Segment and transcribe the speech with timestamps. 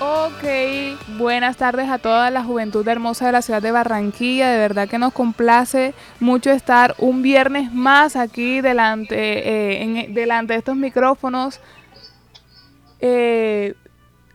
[0.00, 0.42] Ok,
[1.18, 4.50] buenas tardes a toda la juventud hermosa de la ciudad de Barranquilla.
[4.50, 10.58] De verdad que nos complace mucho estar un viernes más aquí delante, eh, delante de
[10.58, 11.60] estos micrófonos.
[12.98, 13.74] Eh,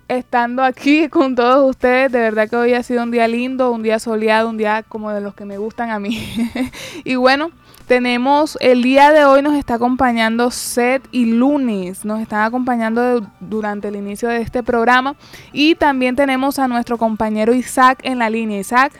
[0.08, 2.10] estando aquí con todos ustedes.
[2.12, 5.12] De verdad que hoy ha sido un día lindo, un día soleado, un día como
[5.12, 6.26] de los que me gustan a mí.
[7.04, 7.52] y bueno,
[7.90, 13.88] tenemos, el día de hoy nos está acompañando Seth y Lunes, nos están acompañando durante
[13.88, 15.16] el inicio de este programa
[15.54, 18.60] y también tenemos a nuestro compañero Isaac en la línea.
[18.60, 18.94] Isaac.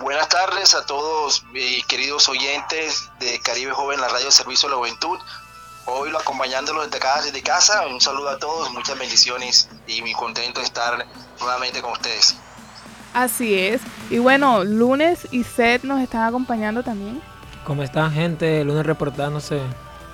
[0.00, 4.78] Buenas tardes a todos mis queridos oyentes de Caribe Joven, la radio Servicio de la
[4.78, 5.18] Juventud.
[5.84, 7.86] Hoy lo acompañándolos desde casa, desde casa.
[7.88, 11.06] Un saludo a todos, muchas bendiciones y muy contento de estar
[11.40, 12.36] nuevamente con ustedes.
[13.16, 13.80] Así es.
[14.10, 17.18] Y bueno, Lunes y Seth nos están acompañando también.
[17.64, 18.62] ¿Cómo están, gente?
[18.62, 19.58] Lunes reportándose.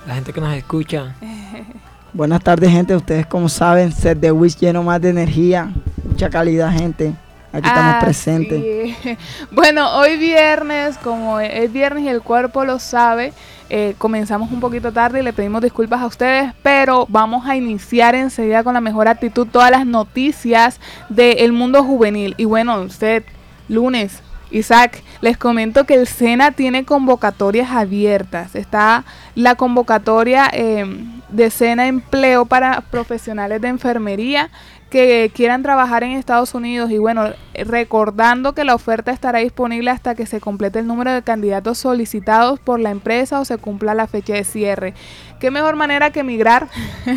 [0.07, 1.13] La gente que nos escucha.
[2.13, 2.95] Buenas tardes, gente.
[2.95, 5.69] Ustedes, como saben, Seth de Wish lleno más de energía,
[6.07, 7.13] mucha calidad, gente.
[7.51, 8.63] Aquí estamos presentes.
[9.51, 13.33] Bueno, hoy viernes, como es viernes y el cuerpo lo sabe,
[13.75, 18.13] eh, comenzamos un poquito tarde y le pedimos disculpas a ustedes, pero vamos a iniciar
[18.13, 22.35] enseguida con la mejor actitud todas las noticias del mundo juvenil.
[22.37, 23.23] Y bueno, usted,
[23.67, 24.21] lunes,
[24.53, 28.55] Isaac, les comento que el SENA tiene convocatorias abiertas.
[28.55, 29.03] Está
[29.35, 30.85] la convocatoria eh,
[31.29, 34.51] de SENA Empleo para profesionales de enfermería
[34.91, 40.13] que quieran trabajar en Estados Unidos y bueno, recordando que la oferta estará disponible hasta
[40.13, 44.05] que se complete el número de candidatos solicitados por la empresa o se cumpla la
[44.05, 44.93] fecha de cierre.
[45.39, 46.67] ¿Qué mejor manera que emigrar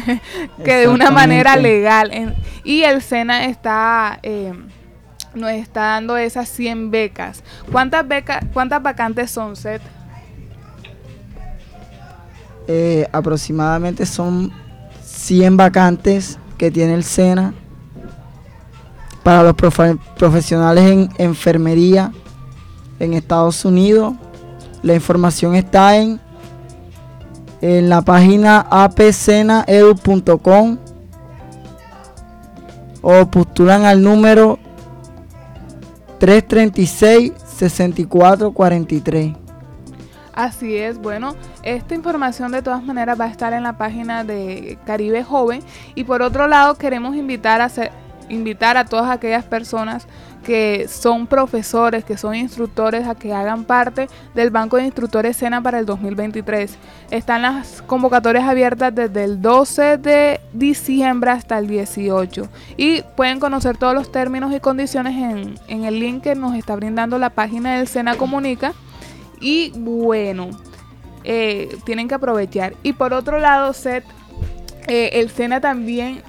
[0.64, 2.34] que de una manera legal?
[2.64, 4.20] y el SENA está...
[4.23, 4.55] Eh,
[5.37, 7.42] nos está dando esas 100 becas.
[7.70, 9.83] ¿Cuántas becas, cuántas vacantes son, Seth?
[12.69, 14.53] Eh, aproximadamente son
[15.05, 17.55] 100 vacantes que tiene el SENA
[19.23, 19.55] para los
[20.17, 22.12] profesionales en enfermería
[22.98, 24.14] en Estados Unidos.
[24.83, 26.20] La información está en,
[27.61, 30.79] en la página apcenaedu.com
[33.03, 34.58] o postulan al número
[36.19, 39.33] 336 6443.
[40.35, 44.79] Así es, bueno, esta información de todas maneras va a estar en la página de
[44.85, 45.63] Caribe Joven
[45.95, 47.71] y por otro lado queremos invitar a
[48.29, 50.07] invitar a todas aquellas personas
[50.46, 55.61] que son profesores, que son instructores, a que hagan parte del Banco de Instructores SENA
[55.61, 56.79] para el 2023.
[57.11, 63.77] Están las convocatorias abiertas desde el 12 de diciembre hasta el 18 y pueden conocer
[63.77, 67.79] todos los términos y condiciones en, en el link que nos está brindando la página
[67.79, 68.73] del SENA Comunica.
[69.40, 70.51] Y bueno,
[71.24, 72.74] eh, tienen que aprovechar.
[72.85, 74.05] Y por otro lado, Seth,
[74.86, 76.23] eh, el SENA también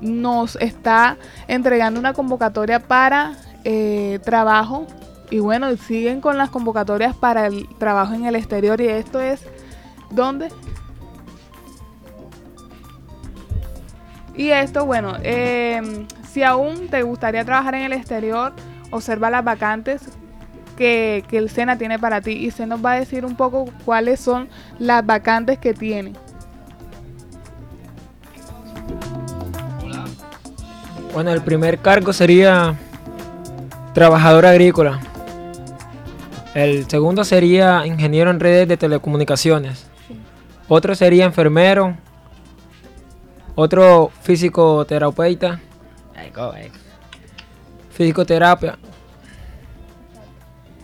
[0.00, 1.16] nos está
[1.48, 3.34] entregando una convocatoria para
[3.64, 4.86] eh, trabajo
[5.30, 9.40] y bueno, siguen con las convocatorias para el trabajo en el exterior y esto es,
[10.10, 10.48] ¿dónde?
[14.36, 18.52] Y esto, bueno, em, si aún te gustaría trabajar en el exterior,
[18.90, 20.02] observa las vacantes
[20.76, 23.70] que, que el SENA tiene para ti y se nos va a decir un poco
[23.84, 24.48] cuáles son
[24.78, 26.12] las vacantes que tiene.
[31.12, 32.76] Bueno, el primer cargo sería
[33.94, 35.00] trabajador agrícola.
[36.54, 39.86] El segundo sería ingeniero en redes de telecomunicaciones.
[40.68, 41.96] Otro sería enfermero.
[43.54, 45.60] Otro físico terapeuta.
[47.90, 48.76] Fisicoterapia.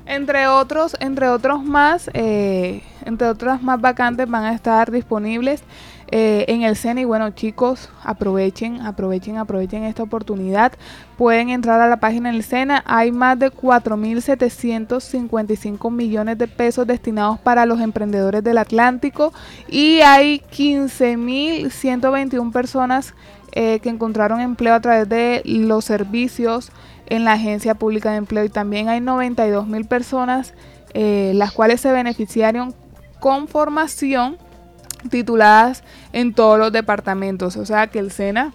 [0.06, 5.62] Entre otros, entre otros más, eh, entre otras más vacantes van a estar disponibles
[6.10, 7.02] eh, en el SENA.
[7.02, 10.72] Y bueno, chicos, aprovechen, aprovechen, aprovechen esta oportunidad.
[11.16, 12.82] Pueden entrar a la página del SENA.
[12.86, 19.32] Hay más de 4.755 millones de pesos destinados para los emprendedores del Atlántico.
[19.68, 23.14] Y hay 15.121 personas
[23.52, 26.70] eh, que encontraron empleo a través de los servicios
[27.06, 28.44] en la Agencia Pública de Empleo.
[28.44, 30.54] Y también hay 92 mil personas
[30.92, 32.74] eh, las cuales se beneficiaron
[33.20, 34.38] con formación
[35.08, 35.82] tituladas
[36.12, 37.56] en todos los departamentos.
[37.56, 38.52] O sea que el SENA,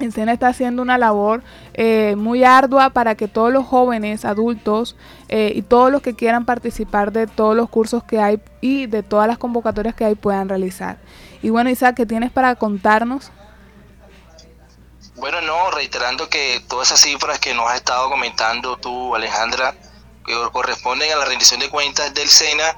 [0.00, 1.42] el SENA está haciendo una labor
[1.74, 4.96] eh, muy ardua para que todos los jóvenes, adultos
[5.28, 9.02] eh, y todos los que quieran participar de todos los cursos que hay y de
[9.02, 10.98] todas las convocatorias que hay puedan realizar.
[11.42, 13.30] Y bueno, Isaac, ¿qué tienes para contarnos?
[15.16, 19.74] Bueno, no, reiterando que todas esas cifras que nos has estado comentando tú, Alejandra,
[20.24, 22.76] que corresponden a la rendición de cuentas del SENA,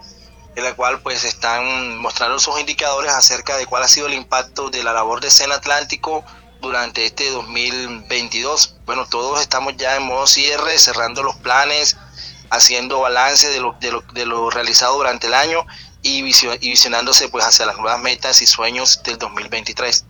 [0.56, 4.70] en la cual pues están mostrando sus indicadores acerca de cuál ha sido el impacto
[4.70, 6.24] de la labor de SENA Atlántico
[6.60, 8.76] durante este 2022.
[8.84, 11.96] Bueno, todos estamos ya en modo cierre, cerrando los planes,
[12.50, 15.64] haciendo balance de lo, de lo, de lo realizado durante el año
[16.02, 20.04] y, visionándose pues hacia las nuevas metas y sueños del 2023.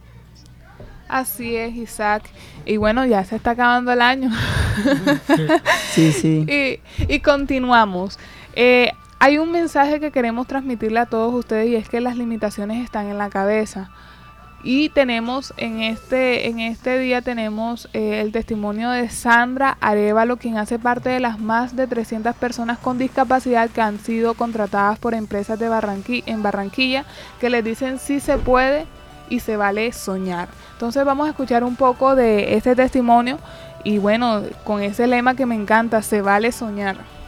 [1.08, 2.22] Así es, Isaac.
[2.64, 4.30] Y bueno, ya se está acabando el año.
[5.94, 6.46] sí, sí.
[6.48, 6.80] Y,
[7.12, 8.18] y continuamos.
[8.54, 12.82] Eh, hay un mensaje que queremos transmitirle a todos ustedes y es que las limitaciones
[12.82, 13.90] están en la cabeza.
[14.62, 20.56] Y tenemos en este, en este día tenemos eh, el testimonio de Sandra Arevalo, quien
[20.56, 25.12] hace parte de las más de 300 personas con discapacidad que han sido contratadas por
[25.12, 25.66] empresas de
[26.26, 27.04] en Barranquilla,
[27.40, 28.86] que les dicen si se puede
[29.28, 30.48] y se vale soñar.
[30.72, 33.38] Entonces vamos a escuchar un poco de este testimonio
[33.84, 37.19] y bueno, con ese lema que me encanta, se vale soñar.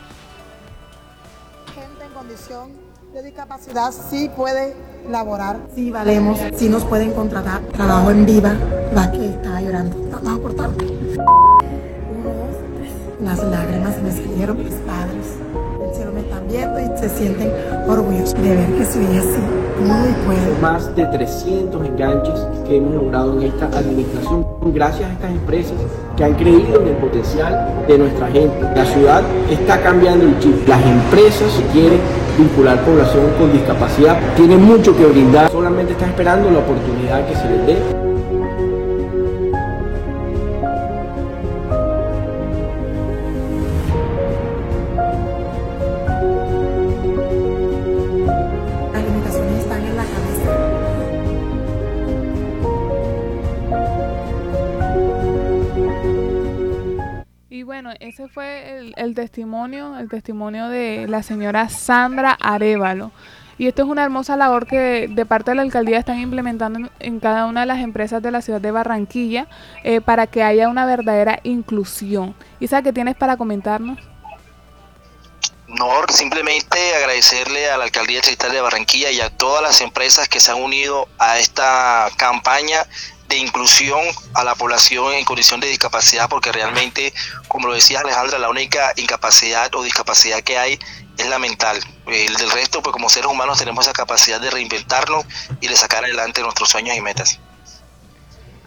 [2.32, 2.70] Condición
[3.12, 4.75] de discapacidad sí puede
[5.11, 7.61] laborar, sí valemos, sí nos pueden contratar.
[7.75, 8.55] Trabajo en viva,
[8.96, 10.82] va que estaba llorando, trabajo por tanto.
[13.20, 15.26] Las lágrimas me salieron mis padres.
[15.87, 17.52] El cielo me están viendo y se sienten
[17.87, 19.62] orgullosos de ver que soy así.
[19.81, 20.58] Muy puede.
[20.62, 25.76] Más de 300 enganches que hemos logrado en esta administración gracias a estas empresas
[26.17, 28.62] que han creído en el potencial de nuestra gente.
[28.75, 30.67] La ciudad está cambiando el chip.
[30.67, 32.00] Las empresas quieren
[32.38, 34.19] vincular población con discapacidad.
[34.37, 38.01] Tiene mucho que brindar, solamente están esperando la oportunidad que se les dé.
[58.00, 63.11] Ese fue el, testimonio, el testimonio de la señora Sandra Arevalo.
[63.58, 67.20] Y esto es una hermosa labor que de parte de la alcaldía están implementando en,
[67.20, 69.46] cada una de las empresas de la ciudad de Barranquilla
[69.84, 72.34] eh, para que haya una verdadera inclusión.
[72.61, 73.99] Isa, ¿qué tienes para comentarnos?
[75.69, 80.38] No, simplemente agradecerle a la alcaldía distrital de Barranquilla y a todas las empresas que
[80.38, 82.87] se han unido a esta campaña
[83.32, 84.00] de inclusión
[84.34, 87.14] a la población en condición de discapacidad, porque realmente,
[87.49, 90.79] como lo decía Alejandra, la única incapacidad o discapacidad que hay
[91.17, 91.79] es la mental.
[92.06, 95.25] El del resto, pues como seres humanos tenemos esa capacidad de reinventarnos
[95.62, 97.40] y de sacar adelante nuestros sueños y metas.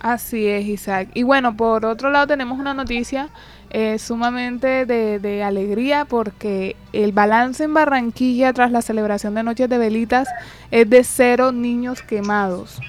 [0.02, 1.10] Así es, Isaac.
[1.14, 3.30] Y bueno, por otro lado tenemos una noticia
[3.70, 9.70] eh, sumamente de, de, alegría porque el balance en Barranquilla tras la celebración de Noches
[9.70, 10.28] de Velitas
[10.72, 12.80] es de cero niños quemados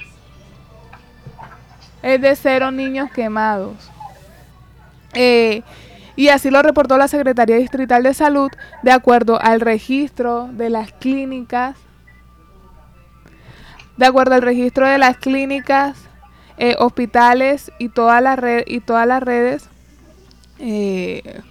[2.02, 3.90] es de cero niños quemados.
[5.14, 5.62] Eh,
[6.14, 8.50] y así lo reportó la Secretaría Distrital de Salud
[8.82, 11.76] de acuerdo al registro de las clínicas.
[13.96, 15.96] De acuerdo al registro de las clínicas,
[16.58, 19.68] eh, hospitales y toda la red y todas las redes
[20.58, 21.42] eh,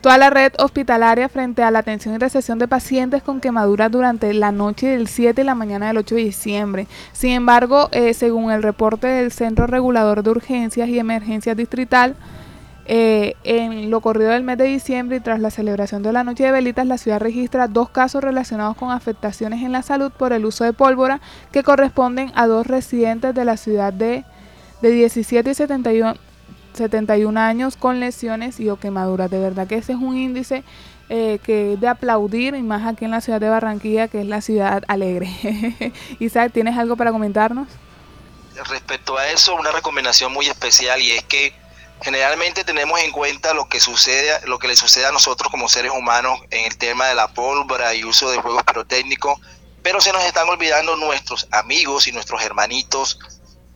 [0.00, 4.32] toda la red hospitalaria frente a la atención y recepción de pacientes con quemaduras durante
[4.32, 6.86] la noche del 7 y la mañana del 8 de diciembre.
[7.12, 12.16] Sin embargo, eh, según el reporte del Centro Regulador de Urgencias y Emergencias Distrital,
[12.86, 16.44] eh, en lo corrido del mes de diciembre y tras la celebración de la Noche
[16.44, 20.44] de Velitas, la ciudad registra dos casos relacionados con afectaciones en la salud por el
[20.44, 21.20] uso de pólvora
[21.52, 24.24] que corresponden a dos residentes de la ciudad de,
[24.82, 26.29] de 17 y 71
[26.74, 29.30] 71 años con lesiones y o quemaduras.
[29.30, 30.64] De verdad que ese es un índice
[31.12, 34.26] eh, que es de aplaudir, y más aquí en la ciudad de Barranquilla, que es
[34.26, 35.28] la ciudad alegre.
[36.20, 37.66] Isaac, ¿tienes algo para comentarnos?
[38.68, 41.52] Respecto a eso, una recomendación muy especial y es que
[42.00, 45.90] generalmente tenemos en cuenta lo que sucede, lo que le sucede a nosotros como seres
[45.90, 49.40] humanos en el tema de la pólvora y uso de juegos pirotécnicos,
[49.82, 53.18] pero se nos están olvidando nuestros amigos y nuestros hermanitos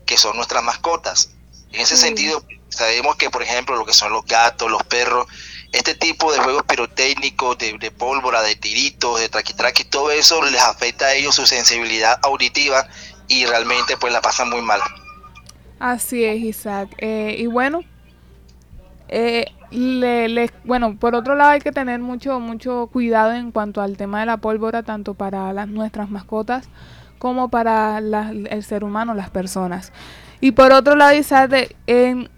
[0.07, 1.31] que son nuestras mascotas.
[1.73, 5.27] En ese sentido, Sabemos que, por ejemplo, lo que son los gatos, los perros,
[5.73, 11.07] este tipo de juegos pirotécnicos, de, pólvora, de tiritos, de traquitraquis, todo eso les afecta
[11.07, 12.87] a ellos su sensibilidad auditiva
[13.29, 14.81] y realmente pues la pasan muy mal.
[15.81, 16.91] Así es, Isaac.
[16.99, 17.81] Eh, y bueno,
[19.09, 19.47] eh,
[20.65, 24.27] bueno, por otro lado hay que tener mucho, mucho cuidado en cuanto al tema de
[24.27, 26.69] la pólvora, tanto para las, nuestras mascotas
[27.19, 29.93] como para el ser humano, las personas.
[30.41, 32.29] Y por otro lado, Isaac, en,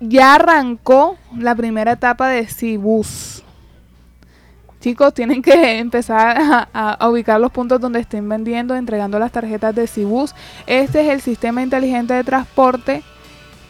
[0.00, 3.42] ya arrancó la primera etapa de Cibus.
[4.80, 9.86] Chicos, tienen que empezar a, ubicar los puntos donde estén vendiendo, entregando las tarjetas de
[9.86, 10.34] Cibus.
[10.66, 13.02] Este es el sistema inteligente de transporte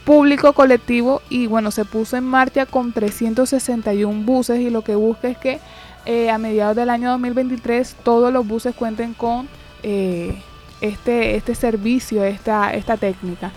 [0.05, 5.29] público colectivo y bueno, se puso en marcha con 361 buses y lo que busca
[5.29, 5.59] es que
[6.05, 9.49] eh, a mediados del año 2023 todos los buses cuenten con
[9.83, 10.41] eh,
[10.81, 13.51] este, este servicio, esta, esta técnica.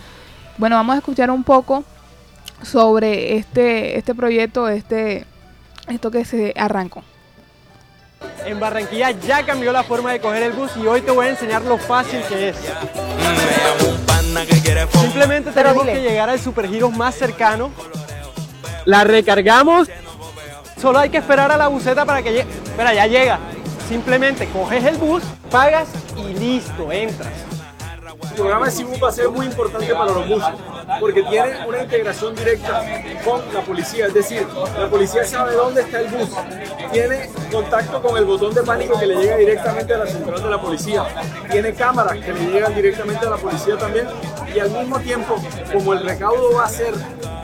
[0.58, 1.84] bueno, vamos a escuchar un poco
[2.62, 5.26] sobre este, este proyecto, este,
[5.88, 7.02] esto que se arrancó.
[8.44, 11.30] En Barranquilla ya cambió la forma de coger el bus y hoy te voy a
[11.30, 12.56] enseñar lo fácil que es.
[14.92, 17.70] Simplemente tenemos que llegar al supergiro más cercano,
[18.84, 19.88] la recargamos,
[20.80, 22.50] solo hay que esperar a la buseta para que llegue.
[22.64, 23.38] Espera, ya llega.
[23.88, 27.49] Simplemente coges el bus, pagas y listo, entras.
[28.30, 30.54] El programa de Simu va a ser muy importante para los buses
[30.98, 32.82] porque tiene una integración directa
[33.24, 34.46] con la policía, es decir,
[34.78, 36.30] la policía sabe dónde está el bus,
[36.92, 40.50] tiene contacto con el botón de pánico que le llega directamente a la central de
[40.50, 41.04] la policía,
[41.50, 44.06] tiene cámaras que le llegan directamente a la policía también
[44.54, 45.36] y al mismo tiempo,
[45.72, 46.94] como el recaudo va a ser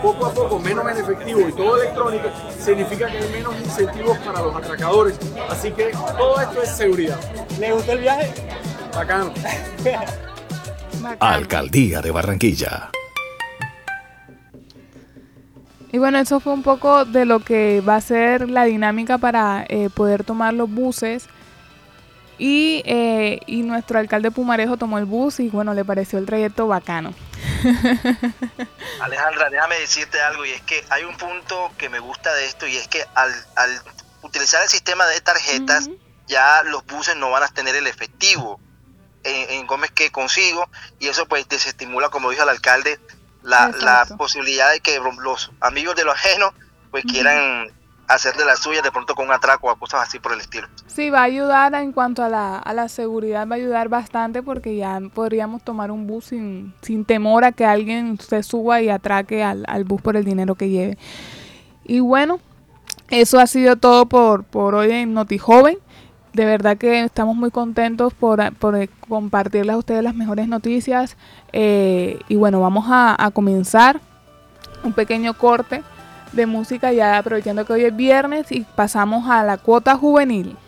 [0.02, 2.28] poco a poco menos en efectivo y todo electrónico,
[2.59, 5.19] significa que hay menos incentivos para los atracadores.
[5.49, 7.19] Así que todo esto es seguridad.
[7.59, 8.33] ¿Le gustó el viaje?
[8.95, 9.33] Bacano.
[11.20, 12.90] Alcaldía de Barranquilla.
[15.92, 19.64] Y bueno, eso fue un poco de lo que va a ser la dinámica para
[19.68, 21.26] eh, poder tomar los buses.
[22.38, 26.66] Y, eh, y nuestro alcalde Pumarejo tomó el bus y bueno, le pareció el trayecto
[26.66, 27.14] bacano.
[29.00, 32.66] Alejandra, déjame decirte algo y es que hay un punto que me gusta de esto
[32.66, 33.70] y es que al, al
[34.22, 35.88] utilizar el sistema de tarjetas
[36.26, 38.60] ya los buses no van a tener el efectivo
[39.26, 40.68] en, en Gómez que consigo
[40.99, 42.99] y eso pues desestimula, como dijo el alcalde,
[43.42, 46.52] la, la posibilidad de que los amigos de lo ajeno
[46.90, 47.71] pues quieran
[48.09, 50.68] hacer de la suya de pronto con un atraco o cosas así por el estilo.
[50.87, 54.42] Sí, va a ayudar en cuanto a la, a la seguridad, va a ayudar bastante
[54.42, 58.88] porque ya podríamos tomar un bus sin, sin temor a que alguien se suba y
[58.88, 60.99] atraque al, al bus por el dinero que lleve.
[61.85, 62.40] Y bueno,
[63.11, 65.78] eso ha sido todo por, por hoy en NotiJoven.
[66.37, 71.16] De verdad que estamos muy contentos por, eh, compartirles a ustedes las mejores noticias.
[71.55, 74.02] Eh, y bueno, vamos a, a comenzar
[74.85, 75.83] un pequeño corte
[76.33, 80.59] de música ya aprovechando que hoy es viernes y pasamos a la cuota juvenil.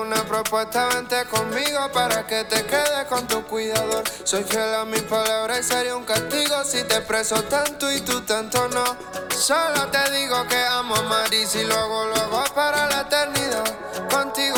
[0.00, 4.04] Una propuesta, vente conmigo para que te quedes con tu cuidador.
[4.24, 8.20] Soy fiel a mis palabras y sería un castigo si te preso tanto y tú
[8.22, 8.84] tanto no.
[9.30, 13.64] Solo te digo que amo a Maris y luego, luego para la eternidad.
[14.10, 14.56] Contigo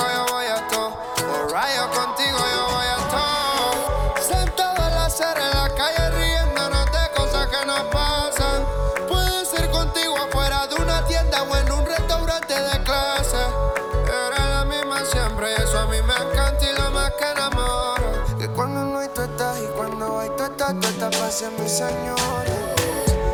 [21.08, 22.74] estás para ser mi señora.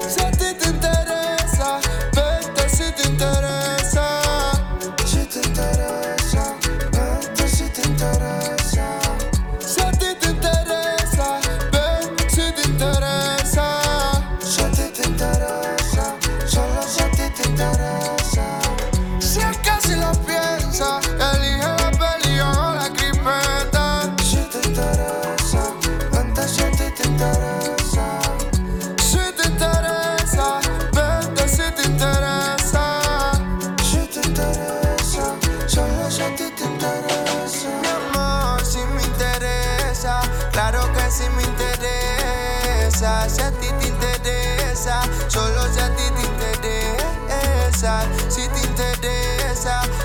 [0.09, 1.81] Si a ti te interesa,
[2.15, 3.54] vente si te interesa.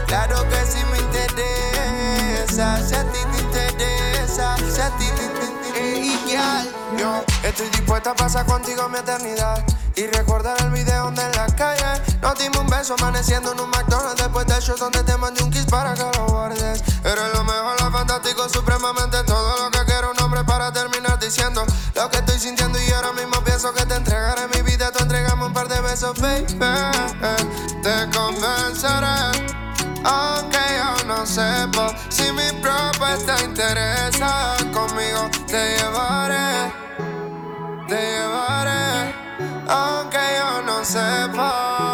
[0.07, 2.77] Claro que sí me interesa.
[2.85, 6.65] Si a ti te interesa, si a ti te interesa.
[6.97, 9.63] Yo estoy dispuesta a pasar contigo mi eternidad.
[9.95, 13.69] Y recordar el video donde en la calle nos dimos un beso amaneciendo en un
[13.69, 16.81] McDonald's después del show donde te mandé un kiss para que lo guardes.
[17.03, 20.08] Eres lo mejor, lo fantástico, supremamente todo lo que quiero
[20.46, 21.65] para terminar diciendo
[21.96, 24.91] lo que estoy sintiendo y ahora mismo pienso que te entregaré mi vida.
[24.91, 26.46] Tú entregame un par de besos, baby.
[27.84, 29.60] Te convenceré.
[30.03, 36.72] Aunque yo no sepa si mi propuesta interesa, conmigo te llevaré,
[37.88, 39.13] te llevaré,
[39.67, 41.88] aunque yo no sepa.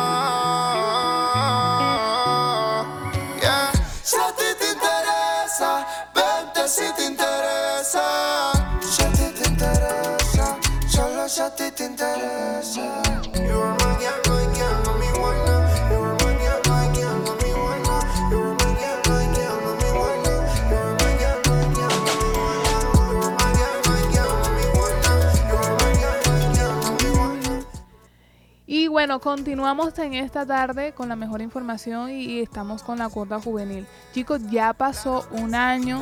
[28.96, 33.86] Bueno, continuamos en esta tarde con la mejor información y, estamos con la cuota juvenil.
[34.14, 36.02] Chicos, ya pasó un año,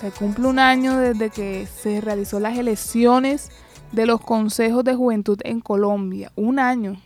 [0.00, 3.50] se cumple un año desde que se realizó las elecciones
[3.92, 6.32] de los consejos de juventud en Colombia.
[6.34, 6.98] Un año.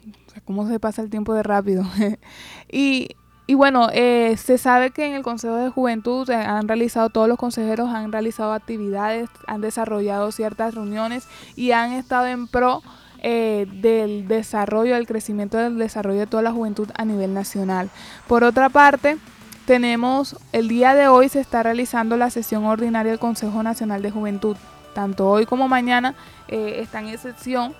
[0.44, 1.82] ¿Cómo se pasa el tiempo de rápido?
[2.70, 3.08] y,
[3.48, 7.26] y, bueno, eh, se sabe que en el Consejo de Juventud eh, han realizado, todos
[7.26, 12.82] los consejeros han realizado actividades, han desarrollado ciertas reuniones y han estado en pro
[13.24, 17.88] eh, del desarrollo, del crecimiento del desarrollo de toda la juventud a nivel nacional.
[18.26, 19.16] Por otra parte,
[19.64, 24.10] tenemos el día de hoy se está realizando la sesión ordinaria del Consejo Nacional de
[24.10, 24.56] Juventud.
[24.92, 26.16] Tanto hoy como mañana
[26.48, 27.74] eh, están en sesión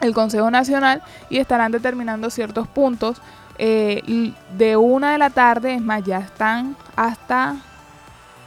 [0.00, 3.22] el Consejo Nacional y estarán determinando ciertos puntos.
[3.58, 7.54] Eh, de una de la tarde, es más, ya están hasta,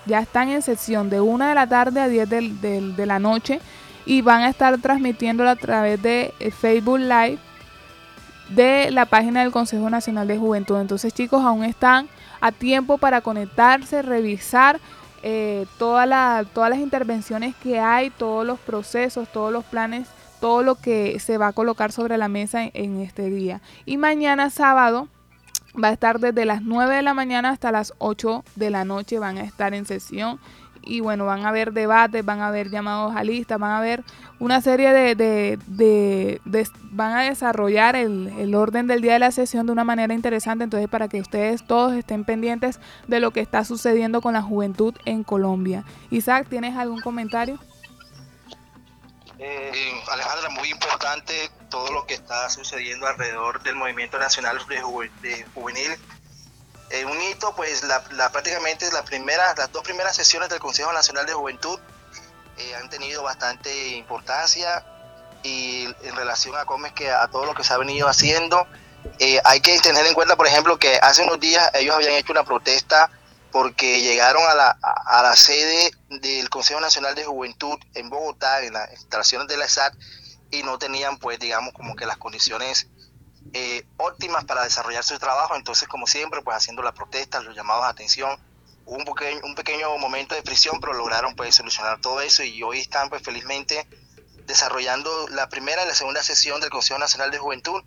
[0.06, 3.62] ya están en sesión de una de la tarde a 10 de la noche
[4.08, 7.38] y van a estar transmitiéndolo a través de eh, Facebook Live
[8.50, 10.80] de la página del Consejo Nacional de Juventud.
[10.80, 12.08] Entonces chicos, aún están
[12.40, 14.80] a tiempo para conectarse, revisar
[15.24, 20.08] eh, todas las intervenciones que hay, todos los procesos, todos los planes,
[20.40, 23.60] todo lo que se va a colocar sobre la mesa en, en este día.
[23.86, 25.10] Y mañana sábado
[25.84, 29.20] va a estar desde las 9 de la mañana hasta las 8 de la noche,
[29.20, 30.40] van a estar en sesión
[30.88, 34.04] y bueno, van a haber debates, van a haber llamados a listas, van a haber
[34.40, 35.60] una serie de, de,
[36.46, 40.14] de, van a desarrollar el, el, orden del día de la sesión de una manera
[40.14, 44.42] interesante, entonces para que ustedes todos estén pendientes de lo que está sucediendo con la
[44.42, 45.84] juventud en Colombia.
[46.12, 47.60] Isaac, ¿tienes algún comentario?
[49.40, 54.82] Eh, Alejandra, muy importante todo lo que está sucediendo alrededor del movimiento nacional de,
[55.54, 55.92] juvenil
[56.90, 61.26] eh, un hito, pues la, prácticamente la primera, las dos primeras sesiones del Consejo Nacional
[61.26, 61.80] de Juventud
[62.58, 64.86] eh, han tenido bastante importancia
[65.44, 68.66] y en relación a cómo es que a todo lo que se ha venido haciendo,
[69.20, 72.32] eh, hay que tener en cuenta, por ejemplo, que hace unos días ellos habían hecho
[72.32, 73.10] una protesta
[73.52, 78.74] porque llegaron a la, a, la sede del Consejo Nacional de Juventud en Bogotá, en
[78.74, 79.94] las instalaciones de la ESAT,
[80.52, 82.88] y no tenían, pues, digamos, como que las condiciones
[83.54, 85.56] eh, óptimas para desarrollar su trabajo.
[85.56, 88.38] Entonces, como siempre, pues haciendo las protestas, los llamados a atención,
[88.86, 93.10] hubo un pequeño, momento de prisión, pero lograron pues solucionar todo eso y hoy están
[93.10, 93.88] pues felizmente
[94.46, 97.84] desarrollando la primera y la segunda sesión del Consejo Nacional de Juventud,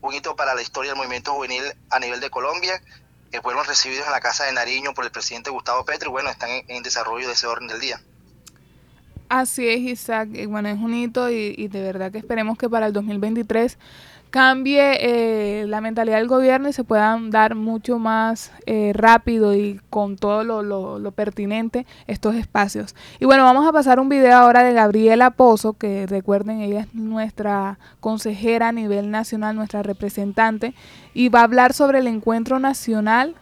[0.00, 2.80] un hito para la historia del movimiento juvenil a nivel de Colombia,
[3.30, 6.30] que fueron recibidos en la Casa de Nariño por el presidente Gustavo Petro y bueno,
[6.30, 8.00] están en, desarrollo de ese orden del día.
[9.28, 10.30] Así es, Isaac.
[10.48, 13.76] Bueno, es un hito y de verdad que esperemos que para el 2023
[14.30, 19.80] cambie eh, la mentalidad del gobierno y se puedan dar mucho más eh, rápido y
[19.90, 20.62] con todo lo,
[20.98, 22.94] lo, pertinente estos espacios.
[23.18, 26.94] Y bueno, vamos a pasar un video ahora de Gabriela Pozo, que recuerden, ella es
[26.94, 30.74] nuestra consejera a nivel nacional, nuestra representante,
[31.14, 33.34] y va a hablar sobre el encuentro nacional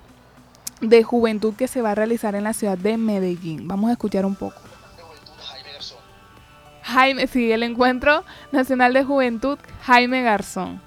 [0.81, 3.67] de juventud que se va a realizar en la ciudad de Medellín.
[3.67, 4.61] Vamos a escuchar un poco.
[6.87, 8.23] Jaime, sí, el Encuentro
[8.53, 10.81] Nacional de Juventud Jaime Garzón.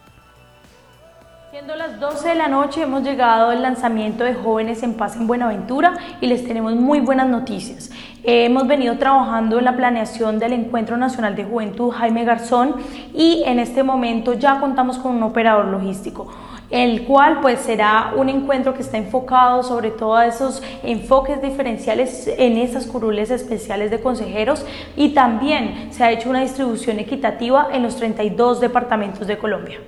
[1.51, 5.25] Siendo las 12 de la noche hemos llegado al lanzamiento de Jóvenes en Paz en
[5.25, 7.91] Buenaventura y les tenemos muy buenas noticias.
[8.23, 12.75] hemos venido trabajando en la planeación del Encuentro Nacional de Juventud Jaime Garzón
[13.13, 16.27] y en este momento ya contamos con un operador logístico
[16.71, 22.27] el cual pues será un encuentro que está enfocado sobre todo a esos enfoques diferenciales
[22.27, 27.83] en esas curules especiales de consejeros y también se ha hecho una distribución equitativa en
[27.83, 29.79] los 32 departamentos de Colombia.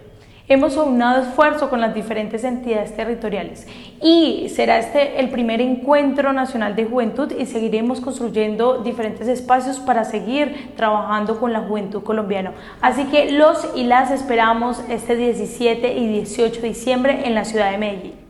[0.51, 3.65] Hemos aunado esfuerzo con las diferentes entidades territoriales
[4.01, 10.03] y será este el primer encuentro nacional de juventud y seguiremos construyendo diferentes espacios para
[10.03, 12.51] seguir trabajando con la juventud colombiana.
[12.81, 17.71] Así que los y las esperamos este 17 y 18 de diciembre en la ciudad
[17.71, 18.20] de Medellín.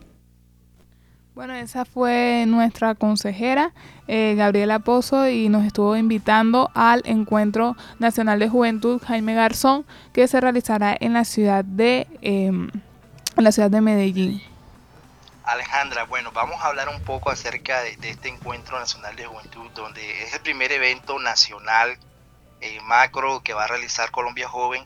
[1.34, 3.72] Bueno, esa fue nuestra consejera,
[4.10, 10.28] eh, Gabriela Pozo, y nos estuvo invitando al Encuentro Nacional de Juventud Jaime Garzón, que
[10.28, 12.70] se realizará en la ciudad de, em,
[13.38, 14.44] la ciudad de Medellín.
[15.46, 20.24] Alejandra, bueno, vamos a hablar un poco acerca de, este Encuentro Nacional de Juventud, donde
[20.24, 21.98] es el primer evento nacional
[22.60, 24.86] eh, macro que va a realizar Colombia Joven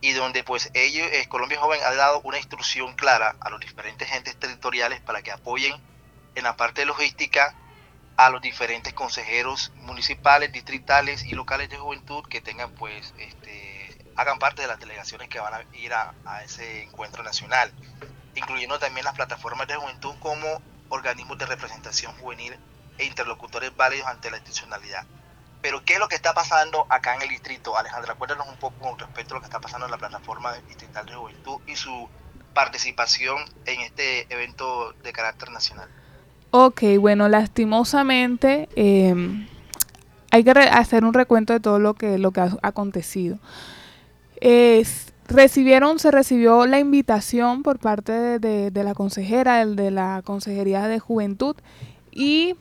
[0.00, 4.10] y donde pues ellos, eh, Colombia Joven ha dado una instrucción clara a los diferentes
[4.12, 5.74] entes territoriales para que apoyen
[6.34, 7.54] en la parte logística
[8.16, 14.38] a los diferentes consejeros municipales, distritales y locales de juventud que tengan pues este, hagan
[14.38, 17.72] parte de las delegaciones que van a ir a, a ese encuentro nacional
[18.38, 22.56] incluyendo también las plataformas de juventud como organismos de representación juvenil
[22.96, 25.04] e interlocutores válidos ante la institucionalidad.
[25.60, 27.76] Pero, ¿qué es lo que está pasando acá en el distrito?
[27.76, 31.06] Alejandra, cuéntanos un poco con respecto a lo que está pasando en la plataforma distrital
[31.06, 32.08] de juventud y su
[32.54, 35.88] participación en este evento de carácter nacional.
[36.50, 39.46] Ok, bueno, lastimosamente em,
[40.30, 43.38] hay que hacer un recuento de todo lo que, lo que ha acontecido.
[45.28, 50.98] Recibieron, se recibió la invitación por parte de, la consejera, el de la Consejería de
[50.98, 51.54] Juventud.
[52.10, 52.56] Y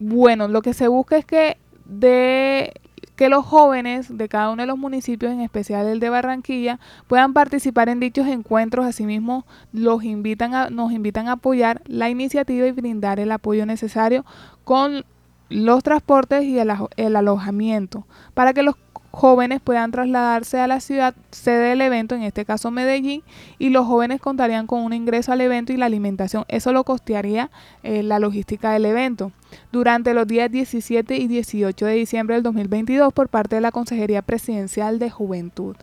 [0.00, 1.56] bueno, lo que se busca es que
[1.88, 2.72] de
[3.16, 7.32] que los jóvenes de cada uno de los municipios, en especial el de Barranquilla, puedan
[7.32, 8.86] participar en dichos encuentros.
[8.86, 14.24] Asimismo, los invitan a, nos invitan a apoyar la iniciativa y brindar el apoyo necesario
[14.62, 15.04] con
[15.48, 18.76] los transportes y el, el alojamiento para que los
[19.10, 23.22] jóvenes puedan trasladarse a la ciudad sede del evento, en este caso Medellín,
[23.58, 26.44] y los jóvenes contarían con un ingreso al evento y la alimentación.
[26.48, 27.50] Eso lo costearía
[27.82, 29.32] eh, la logística del evento.
[29.72, 34.22] Durante los días 17 y 18 de diciembre del 2022 por parte de la Consejería
[34.22, 35.76] Presidencial de Juventud.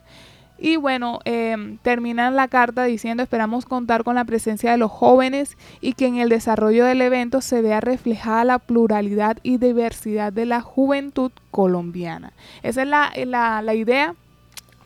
[0.57, 5.57] Y bueno, em, terminan la carta diciendo esperamos contar con la presencia de los jóvenes
[5.81, 10.45] y que en el desarrollo del evento se vea reflejada la pluralidad y diversidad de
[10.45, 12.31] la juventud colombiana.
[12.63, 14.15] Esa es la, la, idea,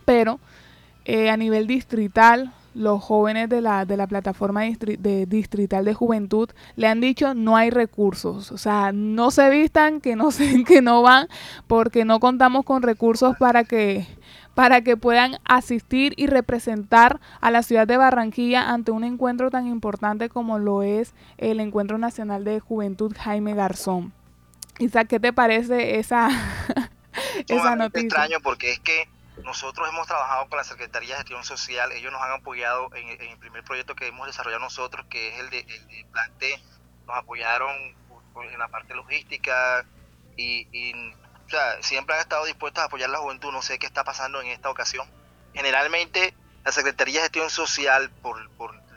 [0.06, 0.40] pero
[1.06, 6.50] eh, a nivel distrital, los jóvenes de la, de la plataforma de distrital de juventud
[6.76, 10.82] le han dicho no hay recursos, o sea, no se vistan, que no, se, que
[10.82, 11.28] no van,
[11.68, 14.08] porque no contamos con recursos para que
[14.60, 19.66] para que puedan asistir y representar a la ciudad de Barranquilla ante un encuentro tan
[19.68, 24.12] importante como lo es el Encuentro Nacional de Juventud Jaime Garzón.
[24.78, 26.28] Isaac, ¿qué te parece esa,
[27.48, 28.08] esa noticia?
[28.08, 29.08] extraño porque es que
[29.46, 33.38] nosotros hemos trabajado con la Secretaría de Gestión Social, ellos nos han apoyado en, el
[33.38, 36.62] primer proyecto que hemos desarrollado nosotros, que es el de, el de Plante,
[37.08, 37.96] nos apoyaron
[38.44, 39.86] en la parte logística
[40.36, 41.14] y, y
[41.50, 43.52] o sea, siempre han estado dispuestos a apoyar a la juventud.
[43.52, 45.08] No sé qué está pasando en esta ocasión.
[45.54, 48.40] Generalmente, la Secretaría de Gestión Social, por,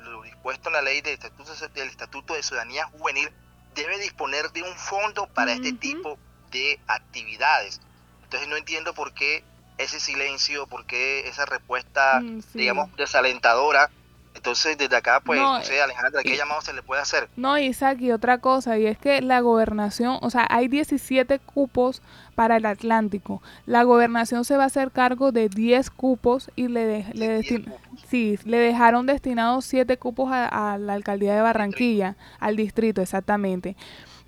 [0.02, 3.30] lo dispuesto en la ley del Estatuto, del Estatuto de Ciudadanía Juvenil,
[3.74, 6.18] debe disponer de un fondo para este tipo
[6.50, 7.80] de actividades.
[8.24, 9.42] Entonces, no entiendo por qué
[9.78, 13.90] ese silencio, por qué esa respuesta, mm, digamos, desalentadora
[14.34, 17.28] entonces, desde acá, pues, no, sé, Alejandra, ¿qué llamado se le puede hacer?
[17.36, 22.02] No, Isaac, y otra cosa, y es que la gobernación, o sea, hay 17 cupos
[22.42, 23.40] para el Atlántico.
[23.66, 27.40] La gobernación se va a hacer cargo de 10 cupos y le, le,
[28.08, 33.76] sí, le dejaron destinados 7 cupos a, la alcaldía de Barranquilla, al distrito, exactamente.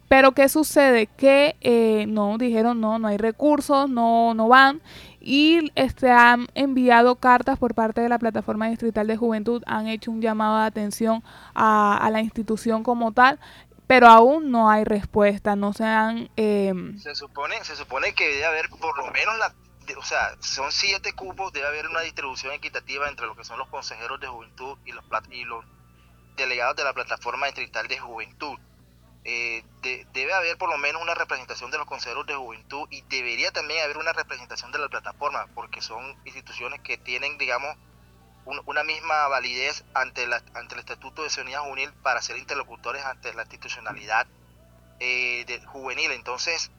[0.06, 1.08] Pero ¿qué sucede?
[1.16, 4.80] Que eh, no, dijeron no, no hay recursos, no, no van
[5.26, 10.10] y este, han enviado cartas por parte de la Plataforma Distrital de Juventud, han hecho
[10.10, 11.22] un llamado de atención
[11.54, 13.38] a, la institución como tal,
[13.86, 16.30] pero aún no hay respuesta, no se han...
[16.36, 19.54] Em, se, supone, se supone que debe haber por lo menos la...
[19.98, 23.68] O sea, son siete cupos, debe haber una distribución equitativa entre lo que son los
[23.68, 25.64] consejeros de juventud y los, y los
[26.36, 28.58] delegados de la Plataforma Distrital de Juventud.
[29.26, 29.64] Eh,
[30.12, 33.82] debe haber por lo menos una representación de los consejeros de juventud y debería también
[33.82, 37.74] haber una representación de la plataforma, porque son instituciones que tienen, digamos,
[38.44, 43.32] una misma validez ante, la, ante el Estatuto de Ciudadanía Juvenil para ser interlocutores ante
[43.34, 44.26] la institucionalidad
[45.00, 46.10] eh, de, juvenil.
[46.12, 46.70] Entonces,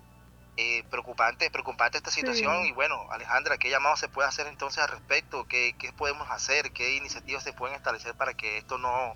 [0.58, 4.89] eh, preocupante, preocupante esta situación y bueno, Alejandra, ¿qué llamado se puede hacer entonces al
[4.89, 5.45] respecto?
[5.47, 6.71] ¿Qué, ¿Qué podemos hacer?
[6.71, 9.15] ¿Qué iniciativas se pueden establecer para que esto no,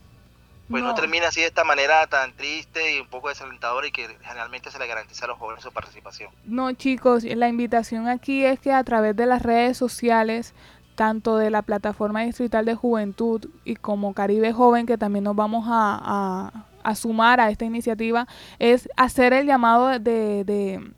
[0.70, 0.94] pues no.
[0.94, 4.78] termina así de esta manera tan triste y un poco desalentadora y que generalmente se
[4.78, 6.32] le garantiza a los jóvenes su participación.
[6.46, 10.54] No, chicos, la invitación aquí es que a través de las redes sociales,
[11.00, 15.64] tanto de la plataforma distrital de juventud y como Caribe Joven, que también nos vamos
[15.70, 16.52] a,
[16.84, 20.92] a, sumar a esta iniciativa, es hacer el llamado de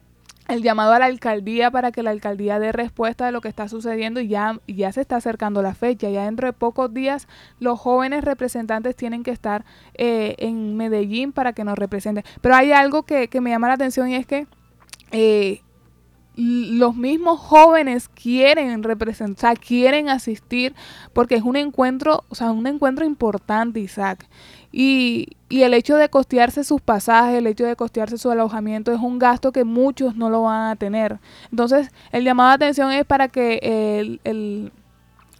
[0.48, 3.68] el llamado a la alcaldía para que la alcaldía dé respuesta de lo que está
[3.68, 6.10] sucediendo y ya, ya se está acercando la fecha.
[6.10, 7.28] Ya dentro de pocos días
[7.60, 12.24] los jóvenes representantes tienen que estar eh, en Medellín para que nos representen.
[12.42, 14.48] Pero hay algo que, que me llama la atención y es que
[15.12, 15.62] eh,
[16.36, 20.74] los mismos jóvenes quieren representar, quieren asistir,
[21.14, 24.28] porque es un encuentro, o sea, un encuentro importante, Isaac.
[24.72, 29.00] Y, y, el hecho de costearse sus pasajes, el hecho de costearse su alojamiento es
[29.02, 31.20] un gasto que muchos no lo van a tener.
[31.52, 34.72] Entonces, el llamado de atención es para que el, el,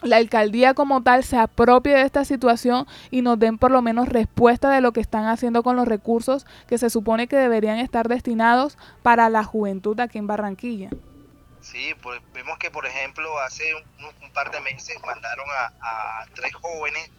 [0.02, 4.10] la alcaldía como tal se apropie de esta situación y nos den por lo menos
[4.10, 8.08] respuesta de lo que están haciendo con los recursos que se supone que deberían estar
[8.08, 10.90] destinados para la juventud aquí en Barranquilla.
[11.62, 16.26] Sí, pues vemos que por ejemplo hace un, un par de meses mandaron a, a,
[16.34, 17.12] tres jóvenes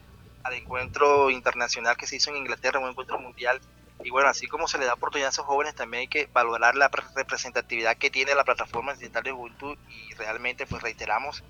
[0.42, 3.60] al encuentro internacional que se hizo en Inglaterra, un encuentro mundial.
[4.02, 6.74] Y bueno, así como se le da oportunidad a esos jóvenes, también hay que valorar
[6.74, 11.44] la representatividad que tiene la plataforma digital de juventud y realmente pues reiteramos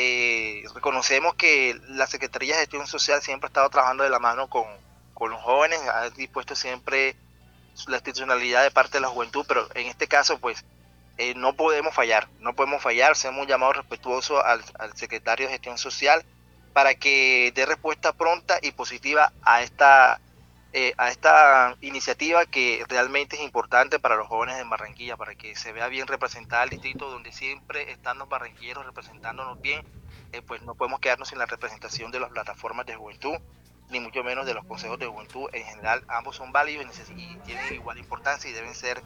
[0.00, 4.48] eh, reconocemos que la Secretaría de Gestión Social siempre ha estado trabajando de la mano
[4.48, 4.64] con,
[5.12, 7.16] con los jóvenes, ha dispuesto siempre
[7.88, 10.64] la institucionalidad de parte de la juventud, pero en este caso, pues,
[11.16, 15.54] eh, no podemos fallar, no podemos fallar, hacemos un llamado respetuoso al, al, secretario de
[15.54, 16.24] Gestión Social
[16.72, 20.20] para que dé respuesta pronta y positiva a esta
[20.72, 25.56] eh, a esta iniciativa que realmente es importante para los jóvenes de Barranquilla, para que
[25.56, 29.84] se vea bien representada el distrito donde siempre están los barranquilleros representándonos bien,
[30.32, 33.36] eh, pues no podemos quedarnos sin la representación de las plataformas de juventud,
[33.90, 35.48] ni mucho menos de los consejos de juventud.
[35.52, 39.02] En general, ambos son válidos y tienen igual importancia y deben ser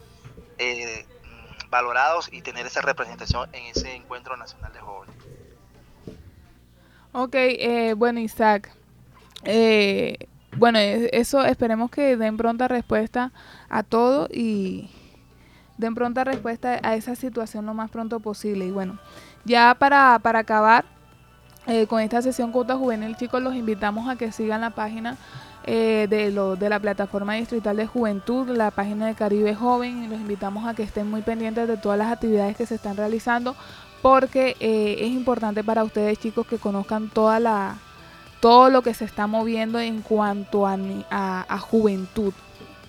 [0.59, 1.07] eh,
[1.71, 5.17] valorados y tener esa representación en ese encuentro nacional de jóvenes.
[7.13, 8.71] Ok, eh, bueno Isaac,
[9.45, 13.33] eh, bueno, eso esperemos que den pronta respuesta
[13.69, 14.91] a todo y
[15.79, 18.67] den pronta respuesta a esa situación lo más pronto posible.
[18.67, 18.99] Y bueno,
[19.45, 20.85] ya para, para acabar
[21.67, 25.17] eh, con esta sesión Cuota Juvenil, chicos, los invitamos a que sigan la página
[25.65, 30.09] eh, de, lo, de la plataforma distrital de juventud, la página de Caribe Joven, y
[30.09, 33.55] los invitamos a que estén muy pendientes de todas las actividades que se están realizando,
[34.03, 37.77] porque eh, es importante para ustedes, chicos, que conozcan toda la
[38.43, 40.77] todo lo que se está moviendo en cuanto a,
[41.49, 42.33] a, juventud,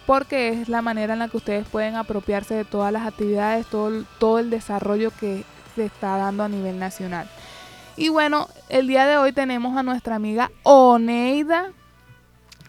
[0.08, 4.04] porque es la manera en la que ustedes pueden apropiarse de todas las actividades, todo,
[4.18, 5.44] todo el desarrollo que
[5.76, 7.30] se está dando a nivel nacional.
[7.96, 11.72] Y bueno, el día de hoy tenemos a nuestra amiga Oneida.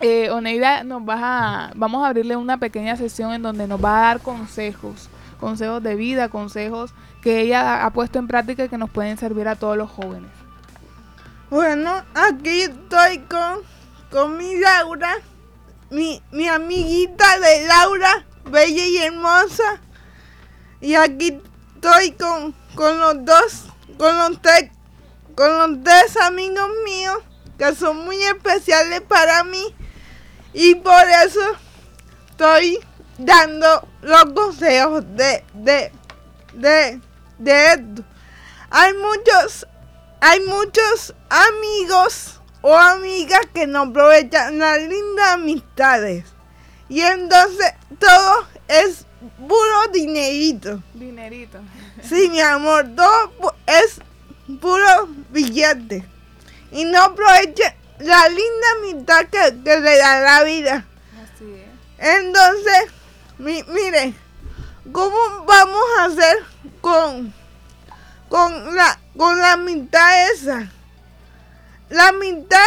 [0.00, 3.96] Eh, Oneida nos va a, vamos a abrirle una pequeña sesión en donde nos va
[3.96, 5.08] a dar consejos,
[5.40, 6.92] consejos de vida, consejos
[7.22, 10.43] que ella ha puesto en práctica y que nos pueden servir a todos los jóvenes.
[11.54, 13.60] Bueno, aquí estoy con,
[14.10, 15.18] con mi Laura,
[15.88, 19.80] mi, mi amiguita de Laura, bella y hermosa.
[20.80, 21.40] Y aquí
[21.76, 24.72] estoy con, con los dos, con los tres,
[25.36, 27.18] con los tres amigos míos
[27.56, 29.76] que son muy especiales para mí.
[30.54, 31.52] Y por eso
[32.30, 32.80] estoy
[33.16, 35.92] dando los consejos de, de,
[36.54, 37.00] de,
[37.38, 38.02] de esto.
[38.70, 39.68] Hay muchos
[40.26, 46.24] hay muchos amigos o amigas que no aprovechan las lindas amistades.
[46.88, 49.04] Y entonces todo es
[49.46, 50.82] puro dinerito.
[50.94, 51.58] Dinerito.
[52.02, 54.00] Sí, mi amor, todo es
[54.62, 56.06] puro billete.
[56.72, 60.86] Y no aprovechen la linda amistad que, que le da la vida.
[61.22, 62.16] Así es.
[62.16, 62.86] Entonces,
[63.36, 64.14] mi, mire,
[64.90, 66.38] ¿cómo vamos a hacer
[66.80, 67.43] con
[68.34, 70.68] con la, con la mitad esa.
[71.88, 72.66] La mitad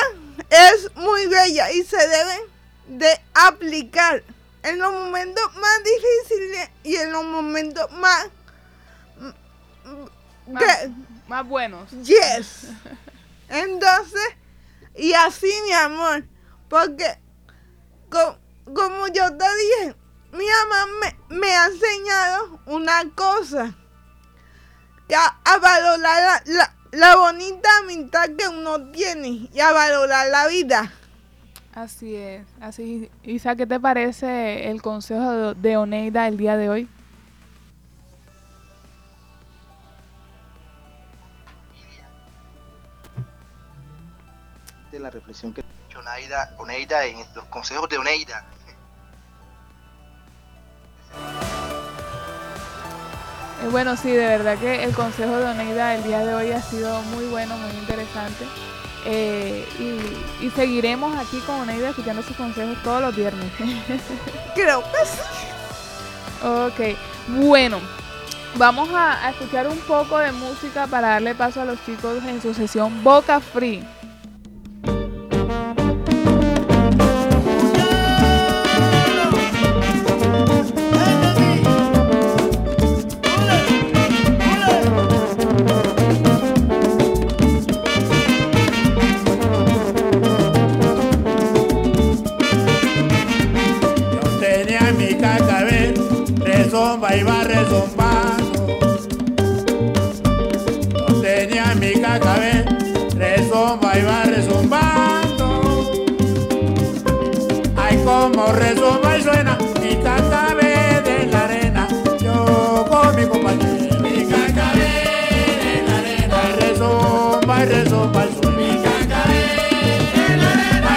[0.50, 2.40] es muy bella y se debe
[2.88, 4.24] de aplicar
[4.64, 8.30] en los momentos más difíciles y en los momentos más...
[10.48, 10.90] Más, que,
[11.28, 11.92] más buenos.
[12.02, 12.68] Yes.
[13.50, 14.30] Entonces,
[14.96, 16.24] y así mi amor,
[16.70, 17.20] porque
[18.10, 18.38] co,
[18.74, 19.96] como yo te dije,
[20.32, 23.76] mi mamá me, me ha enseñado una cosa
[25.14, 30.48] a, a valorar la, la, la, bonita amistad que uno tiene y a valorar la
[30.48, 30.92] vida.
[31.74, 33.10] Así es, así.
[33.24, 36.90] Isa, ¿qué te parece el consejo de, Oneida el día de hoy?
[44.92, 48.44] De la reflexión que ha hecho Oneida, Oneida en los consejos de Oneida
[53.72, 57.02] bueno, sí, de verdad que el consejo de Oneida el día de hoy ha sido
[57.04, 58.46] muy bueno, muy interesante.
[59.06, 63.52] Eh, y, y, seguiremos aquí con Oneida escuchando sus consejos todos los viernes.
[64.56, 66.46] Creo que sí.
[66.46, 66.98] Ok,
[67.40, 67.80] bueno.
[68.56, 72.42] Vamos a, a escuchar un poco de música para darle paso a los chicos en
[72.42, 73.97] su sesión Boca Free.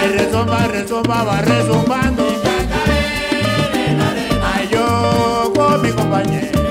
[0.01, 2.25] Ay, rezomba, va rezombando.
[4.43, 6.70] Ay, yo con mi compañero.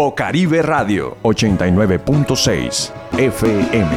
[0.00, 3.90] Bocaribe Radio 89.6 FM.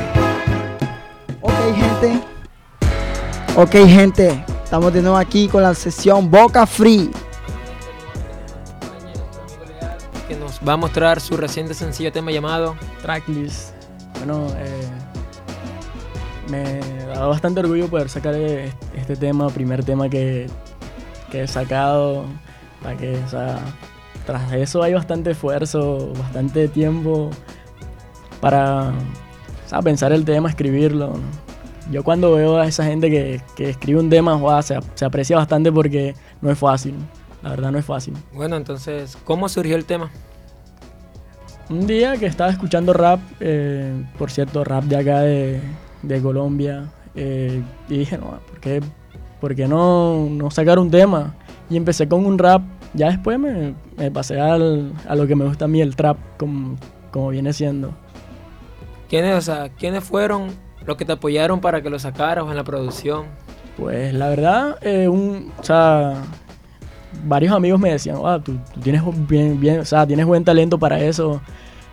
[1.39, 2.21] Ok, gente.
[3.55, 4.45] Ok, gente.
[4.65, 7.09] Estamos de nuevo aquí con la sesión Boca Free.
[10.27, 13.73] Que nos va a mostrar su reciente sencillo tema llamado Tracklist.
[14.17, 14.89] Bueno, eh,
[16.49, 16.79] me
[17.13, 20.49] da bastante orgullo poder sacar eh, este tema, primer tema que,
[21.31, 22.25] que he sacado.
[22.81, 23.57] Para que, o sea,
[24.25, 27.29] tras eso hay bastante esfuerzo, bastante tiempo
[28.41, 28.89] para
[29.65, 31.07] o sea, pensar el tema, escribirlo.
[31.07, 31.43] ¿no?
[31.91, 35.71] Yo cuando veo a esa gente que, que escribe un tema, se, se aprecia bastante
[35.71, 36.95] porque no es fácil.
[37.41, 38.13] La verdad no es fácil.
[38.33, 40.09] Bueno, entonces, ¿cómo surgió el tema?
[41.69, 45.61] Un día que estaba escuchando rap, eh, por cierto, rap de acá de,
[46.01, 48.81] de Colombia, eh, y dije, no, ¿por qué,
[49.41, 51.35] por qué no, no sacar un tema?
[51.69, 52.61] Y empecé con un rap,
[52.93, 56.17] ya después me, me pasé al- a lo que me gusta a mí, el trap,
[56.37, 56.75] como,
[57.11, 57.93] como viene siendo.
[59.09, 60.47] ¿Quiénes, o sea, ¿Quiénes fueron
[60.85, 63.25] los que te apoyaron para que lo sacaras en la producción?
[63.77, 66.13] Pues la verdad, eh, un, o sea,
[67.25, 70.77] varios amigos me decían, "Ah, tú, tú tienes bien, bien, o sea, tienes buen talento
[70.79, 71.41] para eso,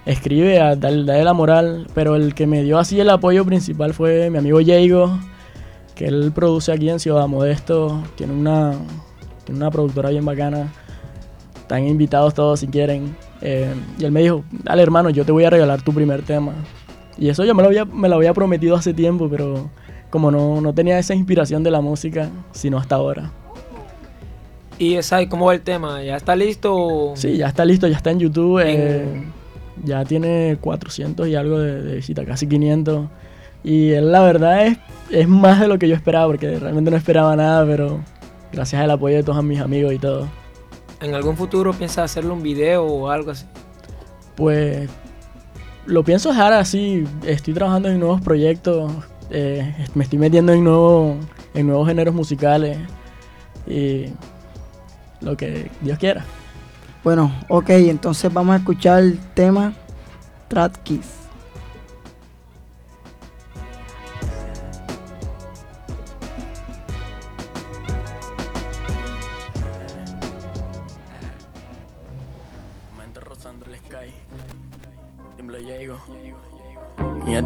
[0.06, 1.86] escribe, dale, dale la moral.
[1.94, 5.18] Pero el que me dio así el apoyo principal fue mi amigo Diego,
[5.94, 8.72] que él produce aquí en Ciudad Modesto, tiene una,
[9.44, 10.72] tiene una productora bien bacana.
[11.70, 13.14] Están invitados todos si quieren.
[13.42, 16.52] Eh, y él me dijo, dale hermano, yo te voy a regalar tu primer tema.
[17.16, 19.70] Y eso yo me lo había, me lo había prometido hace tiempo, pero
[20.10, 23.30] como no, no tenía esa inspiración de la música, sino hasta ahora.
[24.80, 26.02] Y, ¿y ¿cómo va el tema?
[26.02, 27.12] ¿Ya está listo?
[27.14, 28.60] Sí, ya está listo, ya está en YouTube.
[28.66, 29.22] eh,
[29.84, 33.06] ya tiene 400 y algo de, de visitas, casi 500.
[33.62, 34.78] Y él, la verdad es,
[35.12, 38.00] es más de lo que yo esperaba, porque realmente no esperaba nada, pero
[38.52, 40.26] gracias al apoyo de todos mis amigos y todo.
[41.00, 43.46] ¿En algún futuro piensas hacerle un video o algo así?
[44.36, 44.88] Pues
[45.86, 47.04] lo pienso dejar así.
[47.24, 48.92] Estoy trabajando en nuevos proyectos.
[49.30, 51.16] eh, me estoy metiendo en, nuevo,
[51.54, 52.78] en nuevos géneros musicales.
[53.66, 54.06] Y
[55.20, 56.24] lo que Dios quiera.
[57.02, 59.72] Bueno, ok, entonces vamos a escuchar el tema
[60.48, 61.19] Trap Kiss.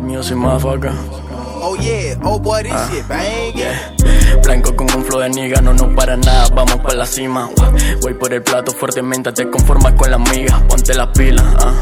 [0.03, 0.93] Music, motherfucker.
[1.67, 3.55] Oh yeah, oh boy, this Ah, shit bang.
[3.55, 3.95] yeah.
[4.43, 7.49] Blanco con un flow de niga, no nos para nada, vamos para la cima.
[8.03, 11.45] Voy por el plato fuertemente, te conformas con la miga, ponte las pilas.
[11.61, 11.73] ah.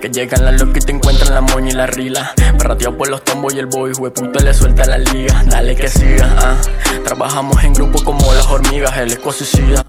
[0.00, 2.32] Que llegan las locas y te encuentran la moña y la rila.
[2.58, 5.42] Perrateado por los tombos y el boy, hueputo le suelta la liga.
[5.46, 6.56] Dale que siga, ah.
[7.04, 9.84] Trabajamos en grupo como las hormigas, el escocicida.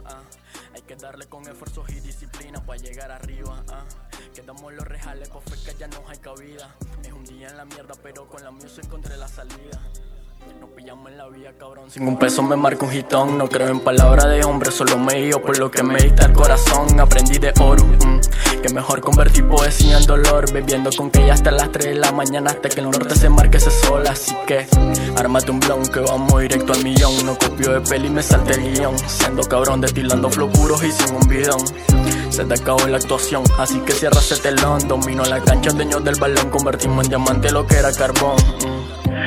[0.76, 3.64] Hay que darle con esfuerzos y disciplina para llegar arriba.
[3.70, 3.84] ah.
[4.36, 6.68] Quedamos los rejales, pues que ya no hay cabida.
[7.50, 9.80] En la mierda, pero con la music encontré la salida.
[10.60, 11.90] Nos pillamos en la vía, cabrón.
[11.90, 13.38] Sin un peso me marco un hitón.
[13.40, 16.34] No creo en palabra de hombre, solo me guío por lo que me dicta el
[16.34, 17.00] corazón.
[17.00, 20.52] Aprendí de oro, mm, que mejor convertir poesía en dolor.
[20.52, 23.30] Bebiendo con que ya hasta las 3 de la mañana, hasta que el norte se
[23.30, 24.06] marque ese sol.
[24.08, 24.68] Así que,
[25.16, 27.26] ármate un blon que vamos directo al millón.
[27.26, 28.98] No copio de peli, me salte guion.
[29.00, 31.62] Siendo cabrón, destilando flow puros y sin un bidón.
[32.40, 34.80] Se te acabó la actuación, así que cierra ese telón.
[34.88, 36.50] Domino la cancha, dueño del balón.
[36.50, 38.38] Convertimos en diamante lo que era carbón.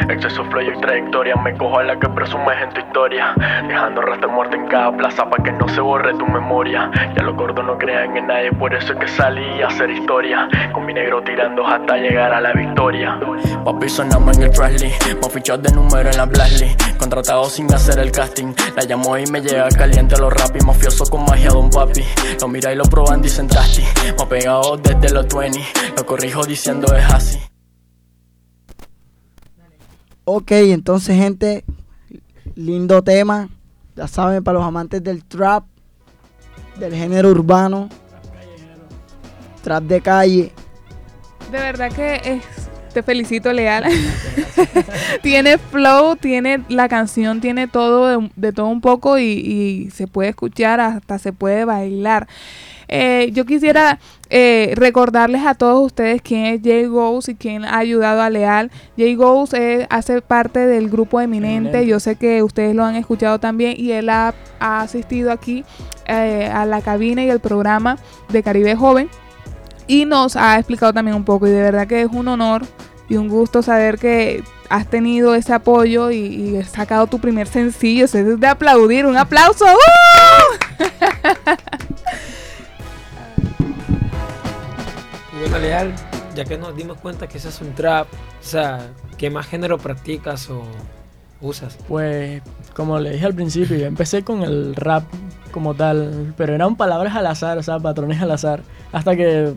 [0.08, 3.34] Exceso flow y trayectoria, me cojo a la que presumes en tu historia.
[3.66, 6.90] Dejando rastro muerto en cada plaza para que no se borre tu memoria.
[7.16, 10.48] Ya los gordos no crean en nadie, por eso es que salí a hacer historia.
[10.72, 13.18] Con mi negro tirando hasta llegar a la victoria.
[13.64, 16.76] Papi sonamos en el Trasly, más de número en la Blastly.
[16.98, 18.54] Contratado sin hacer el casting.
[18.76, 22.04] La llamo y me llega caliente a los rap mafioso con magia don papi.
[22.40, 23.82] Lo mira y lo proban, dicen trasti.
[24.16, 25.60] Me ha pegado desde los 20,
[25.96, 27.51] lo corrijo diciendo es así.
[30.24, 31.64] Ok, entonces gente,
[32.54, 33.48] lindo tema.
[33.96, 35.64] Ya saben, para los amantes del trap,
[36.78, 37.88] del género urbano,
[39.62, 40.52] trap de calle.
[41.50, 42.44] De verdad que es,
[42.94, 43.84] te felicito, Leal.
[45.22, 50.80] tiene flow, tiene la canción, tiene todo de, todo un poco y se puede escuchar,
[50.80, 52.28] hasta se puede bailar.
[52.94, 57.78] Eh, yo quisiera eh, recordarles a todos ustedes quién es Jay Ghost y quién ha
[57.78, 58.70] ayudado a Leal.
[58.98, 61.70] Jay Ghost eh, hace parte del grupo Eminente.
[61.70, 61.86] Eminente.
[61.86, 65.64] Yo sé que ustedes lo han escuchado también y él ha, ha asistido aquí
[66.04, 67.96] eh, a la cabina y el programa
[68.28, 69.08] de Caribe Joven
[69.86, 72.60] y nos ha explicado también un poco y de verdad que es un honor
[73.08, 77.46] y un gusto saber que has tenido ese apoyo y, y has sacado tu primer
[77.46, 78.04] sencillo.
[78.04, 79.06] Eso es de aplaudir.
[79.06, 79.64] Un aplauso.
[79.64, 80.82] ¡Uh!
[85.42, 85.92] bueno, Leal,
[86.36, 89.76] ya que nos dimos cuenta que ese es un trap, o sea, ¿qué más género
[89.78, 90.62] practicas o
[91.40, 91.76] usas?
[91.88, 92.42] Pues,
[92.74, 95.02] como le dije al principio, yo empecé con el rap
[95.50, 98.62] como tal, pero eran palabras al azar, o sea, patrones al azar.
[98.92, 99.56] Hasta que, o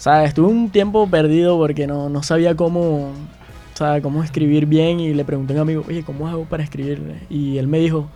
[0.00, 5.00] sea, estuve un tiempo perdido porque no, no sabía cómo, o sea, cómo escribir bien
[5.00, 7.26] y le pregunté a un amigo, oye, ¿cómo hago para escribir?
[7.28, 8.08] Y él me dijo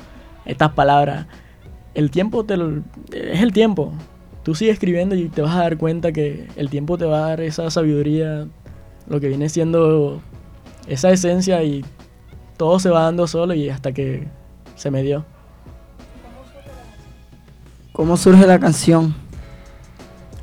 [0.47, 1.27] estas palabras,
[1.95, 2.83] el tiempo te lo-
[3.13, 3.93] es el tiempo.
[4.43, 7.29] Tú sigues escribiendo y te vas a dar cuenta que el tiempo te va a
[7.31, 8.47] dar esa sabiduría,
[9.09, 10.21] lo que viene siendo
[10.89, 11.85] esa esencia y
[12.57, 14.27] todo se va dando solo y hasta que
[14.75, 15.25] se me dio.
[17.93, 19.15] ¿Cómo surge la canción?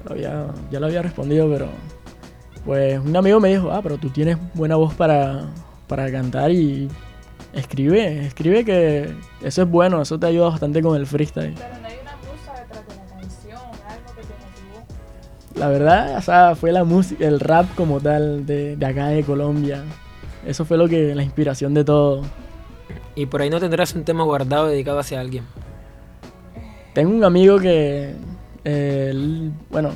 [0.05, 1.67] Lo había- ya lo había respondido, pero
[2.63, 5.45] pues un amigo me dijo, ah, pero tú tienes buena voz para,
[5.87, 6.87] para cantar y
[7.53, 11.55] escribe, escribe que eso es bueno, eso te ayuda bastante con el freestyle.
[15.59, 19.23] La verdad, o sea, fue la música, el rap como tal de, de acá de
[19.23, 19.83] Colombia.
[20.45, 22.21] Eso fue lo que, la inspiración de todo.
[23.15, 25.43] Y por ahí no tendrás un tema guardado dedicado hacia alguien.
[26.93, 28.15] Tengo un amigo que,
[28.63, 29.89] eh, él, bueno,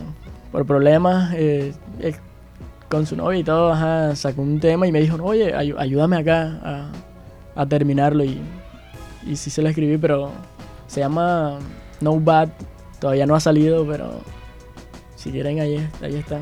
[0.51, 2.13] por problemas eh, eh,
[2.89, 6.17] con su novia y todo, ajá, sacó un tema y me dijo, oye, ay- ayúdame
[6.17, 6.59] acá
[7.55, 8.25] a, a terminarlo.
[8.25, 8.41] Y,
[9.25, 10.29] y sí se lo escribí, pero
[10.87, 11.57] se llama
[12.01, 12.49] No Bad.
[12.99, 14.11] Todavía no ha salido, pero
[15.23, 16.39] si quieren, ahí, ahí está.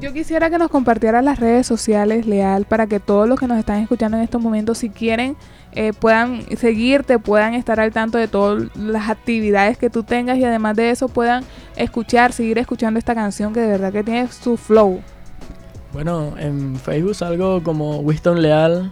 [0.00, 3.58] Yo quisiera que nos compartieran las redes sociales, Leal, para que todos los que nos
[3.58, 5.36] están escuchando en estos momentos, si quieren,
[5.72, 10.44] eh, puedan seguirte, puedan estar al tanto de todas las actividades que tú tengas y
[10.44, 11.44] además de eso puedan
[11.76, 15.00] escuchar, seguir escuchando esta canción que de verdad que tiene su flow.
[15.92, 18.90] Bueno, en Facebook salgo como Winston Leal.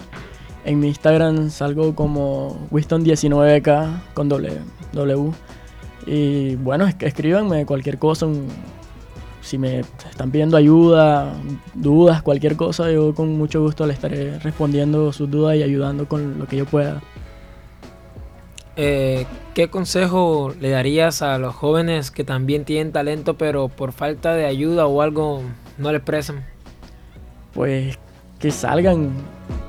[0.65, 4.61] En mi Instagram salgo como Winston19K con doble
[4.93, 5.33] W.
[6.07, 8.27] Y bueno, escríbanme cualquier cosa.
[8.27, 8.49] un-
[9.41, 11.33] si me están pidiendo ayuda,
[11.75, 16.39] dudas, cualquier cosa, yo con mucho gusto le estaré respondiendo sus dudas y ayudando con
[16.39, 17.03] lo que yo pueda.
[18.77, 24.33] Eh, ¿Qué consejo le darías a los jóvenes que también tienen talento pero por falta
[24.35, 25.43] de ayuda o algo
[25.77, 26.45] no le expresan?
[27.53, 27.99] pues
[28.39, 29.11] que salgan.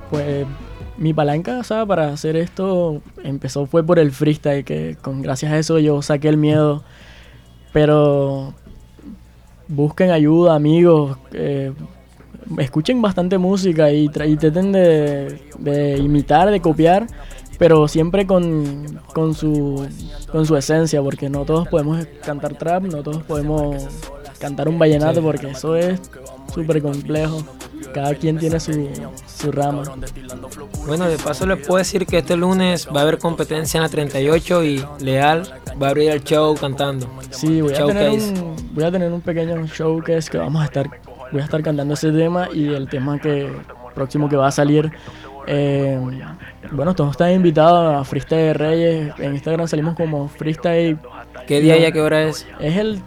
[0.09, 0.45] Pues
[0.97, 5.51] mi palanca, o sea, para hacer esto empezó fue por el freestyle, que con gracias
[5.51, 6.83] a eso yo saqué el miedo.
[7.71, 8.53] Pero
[9.67, 11.73] busquen ayuda, amigos, eh,
[12.59, 17.07] escuchen bastante música y, tra- y traten de, de imitar, de copiar,
[17.57, 19.87] pero siempre con, con, su,
[20.31, 23.87] con su esencia, porque no todos podemos cantar trap, no todos podemos
[24.39, 25.99] cantar un vallenato, porque eso es
[26.53, 27.41] súper complejo.
[27.93, 28.89] Cada quien tiene su,
[29.25, 29.83] su rama.
[30.85, 33.89] Bueno, de paso les puedo decir que este lunes va a haber competencia en la
[33.89, 35.43] 38 y Leal
[35.81, 37.07] va a abrir el show cantando.
[37.29, 40.89] Sí, voy a, tener un, voy a tener un pequeño showcase que vamos a estar,
[41.31, 43.51] voy a estar cantando ese tema y el tema que
[43.93, 44.91] próximo que va a salir.
[45.47, 45.99] eh,
[46.71, 49.13] bueno, todos están invitados a Freestyle de Reyes.
[49.19, 50.97] En Instagram salimos como Freestyle.
[51.47, 52.47] ¿Qué día y a qué hora es?
[52.59, 53.01] Es el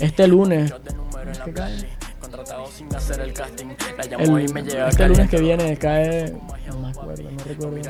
[0.00, 0.72] este lunes.
[1.42, 1.97] sin hacer
[3.20, 6.32] el este lunes que viene cae.
[6.66, 7.80] No me acuerdo, no recuerdo.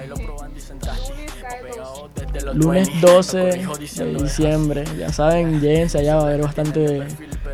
[2.55, 4.85] Lunes 12 de diciembre.
[4.99, 7.03] Ya saben, lléguense allá, va a haber bastante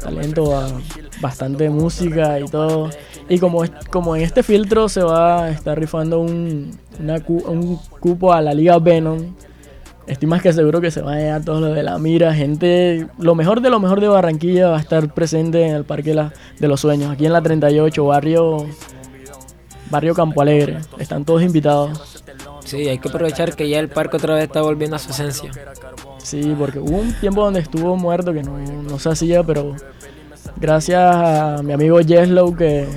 [0.00, 0.72] talento,
[1.20, 2.90] bastante música y todo.
[3.28, 8.32] Y como, como en este filtro se va a estar rifando un, una un cupo
[8.32, 9.34] a la Liga Venom,
[10.06, 12.34] estoy más que seguro que se van a llegar todos los de la mira.
[12.34, 16.10] Gente, lo mejor de lo mejor de Barranquilla va a estar presente en el Parque
[16.10, 18.66] de, la- de los Sueños, aquí en la 38, barrio,
[19.90, 20.78] barrio Campo Alegre.
[20.98, 22.22] Están todos invitados.
[22.64, 25.50] Sí, hay que aprovechar que ya el parque otra vez está volviendo a su esencia.
[26.18, 29.74] Sí, porque hubo un tiempo donde estuvo muerto que no, no se hacía, pero
[30.56, 32.88] gracias a mi amigo Jeslow que,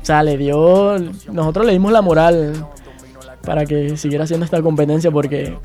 [0.00, 0.96] o sea, le dio,
[1.32, 2.64] nosotros le dimos la moral
[3.46, 5.56] para que siguiera haciendo esta competencia porque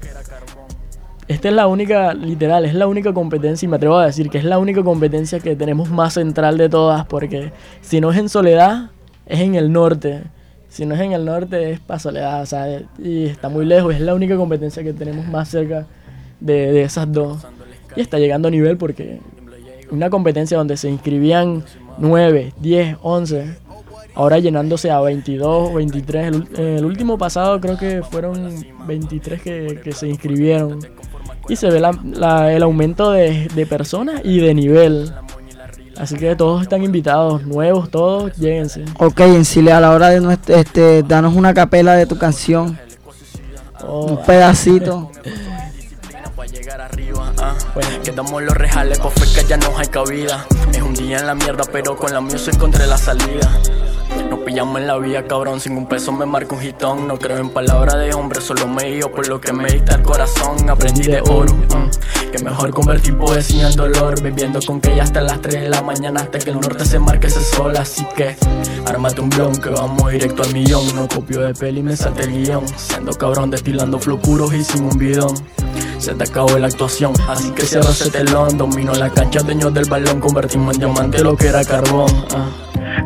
[1.28, 4.38] esta es la única, literal, es la única competencia y me atrevo a decir que
[4.38, 7.52] es la única competencia que tenemos más central de todas porque
[7.82, 8.92] si no es en Soledad,
[9.26, 10.24] es en el norte.
[10.70, 13.94] Si no es en el norte, es para Soledad, o sea, y está muy lejos,
[13.94, 15.86] es la única competencia que tenemos más cerca
[16.40, 17.46] de, de esas dos.
[17.96, 19.20] Y está llegando a nivel porque
[19.90, 21.64] una competencia donde se inscribían
[21.98, 23.58] 9, 10, 11,
[24.16, 26.28] ahora llenándose a 22, 23.
[26.28, 28.56] El, el último pasado creo que fueron
[28.88, 30.80] 23 que, que se inscribieron.
[31.50, 35.14] Y se ve la- la- el aumento de, de personas y de nivel.
[35.98, 38.86] Así que todos están invitados, nuevos, todos, lléguense.
[38.98, 42.78] Ok, Encile, a la hora de nuestro, este, danos una capela de tu canción.
[43.88, 45.12] Un pedacito.
[47.44, 47.56] Ah,
[48.04, 50.46] Quedamos los rejales, pa' que ya no hay cabida.
[50.72, 53.50] Es un día en la mierda, pero con la music encontré la salida.
[54.30, 57.08] Nos pillamos en la vía, cabrón, sin un peso me marco un hitón.
[57.08, 60.02] No creo en palabras de hombre, solo me guío por lo que me dicta el
[60.04, 60.70] corazón.
[60.70, 64.22] Aprendí de oro, mm, que mejor convertir poesía en dolor.
[64.22, 67.00] Bebiendo con que ya hasta las 3 de la mañana, hasta que el norte se
[67.00, 67.76] marque ese sol.
[67.78, 68.36] Así que,
[68.86, 70.84] ármate un blon, que vamos directo al millón.
[70.96, 72.66] No copio de peli, me salte el guion.
[72.78, 75.34] Siendo cabrón, destilando flow puros y sin un bidón.
[75.98, 78.58] Se te acabó la actuación, así que cierra ese telón.
[78.58, 82.10] Domino la cancha, dueño del balón, convertimos en diamante lo que era carbón.
[82.36, 82.50] ah.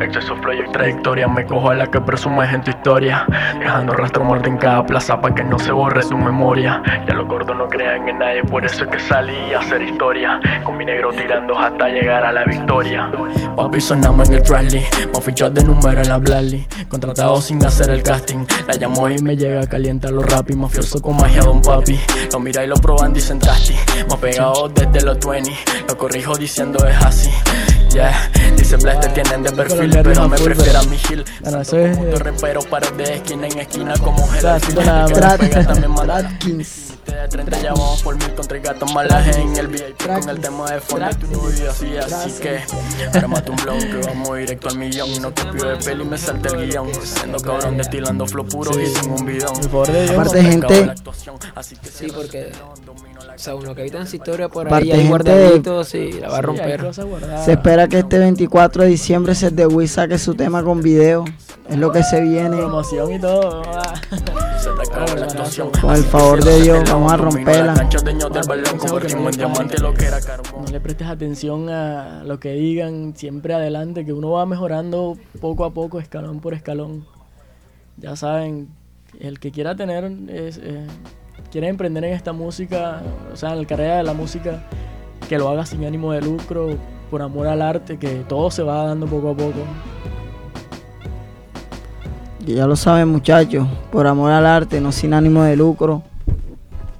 [0.00, 3.26] Exceso flow y trayectoria, me cojo a la que presumes en tu historia.
[3.58, 6.82] Dejando rastro muerto en cada plaza para que no se borre su memoria.
[7.08, 10.40] Ya los gordos no crean en nadie, por eso es que salí a hacer historia.
[10.64, 13.10] Con mi negro tirando hasta llegar a la victoria.
[13.56, 16.66] Papi sonamos en el rally, más fichas de número en la Blally.
[16.88, 18.44] Contratado sin hacer el casting.
[18.68, 21.98] La llamo y me llega a calientar los rap y mafioso con magia don papi.
[22.32, 23.74] Lo mira y lo proban, dicen tasti.
[24.08, 25.50] Más pegado desde los 20.
[25.88, 27.30] Lo corrijo diciendo es así.
[27.96, 31.24] Yeah, dice Bless te tienen de perfil, pero me prefiero a mi Gil.
[31.40, 32.18] Bueno, eso es.
[32.18, 34.22] Repero para de esquina en esquina como.
[36.10, 36.92] Atkins.
[37.06, 40.40] De 30 ya vamos por mil contra el gato malaje en el VIP con el
[40.40, 42.60] tema de fondo tu novio así así que
[43.16, 46.68] armate un blog que vamos directo al millón no copio de peli me salta el
[46.68, 46.90] guion.
[47.02, 49.56] Siendo cabrón destilando flow puro y sin un bidón.
[50.10, 50.94] Aparte, gente,
[51.94, 52.52] Sí, porque
[53.36, 56.30] o sea, uno que habita en su historia por Parte ahí hay guardaditos y la
[56.30, 56.94] va a romper.
[57.44, 61.24] se espera que este 24 de diciembre se The Wiz saque su tema con video.
[61.68, 62.56] Es lo que se viene.
[62.56, 63.62] Promoción y todo.
[64.58, 67.74] se te acabó la actuación Con el favor de Dios, vamos a romperla.
[70.54, 75.66] No le prestes atención a lo que digan, siempre adelante, que uno va mejorando poco
[75.66, 77.04] a poco, escalón por escalón.
[77.98, 78.68] Ya saben,
[79.20, 80.86] el que quiera tener, es, eh,
[81.56, 83.00] quiere emprender en esta música,
[83.32, 84.62] o sea, en la carrera de la música,
[85.26, 86.76] que lo haga sin ánimo de lucro,
[87.10, 89.60] por amor al arte, que todo se va dando poco a poco.
[92.46, 96.02] Y ya lo saben muchachos, por amor al arte, no sin ánimo de lucro,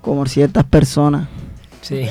[0.01, 1.29] como ciertas personas.
[1.83, 2.09] Sí.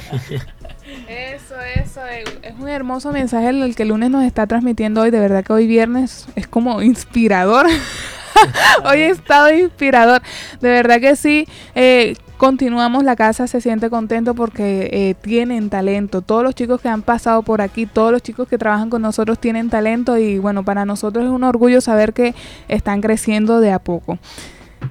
[1.08, 2.02] Eso, eso,
[2.44, 5.10] es un hermoso mensaje el que el lunes nos está transmitiendo hoy.
[5.10, 7.66] De verdad que hoy viernes es como inspirador.
[8.86, 10.22] hoy he estado inspirador.
[10.62, 11.48] De verdad que sí.
[11.74, 13.04] Eh, continuamos.
[13.04, 16.22] La casa se siente contento porque eh, tienen talento.
[16.22, 19.40] Todos los chicos que han pasado por aquí, todos los chicos que trabajan con nosotros
[19.40, 22.36] tienen talento y bueno, para nosotros es un orgullo saber que
[22.68, 24.20] están creciendo de a poco